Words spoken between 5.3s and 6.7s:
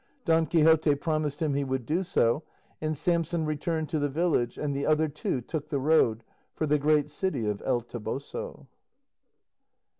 took the road for